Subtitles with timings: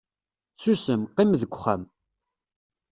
[0.61, 1.81] susem, qqim deg uxxam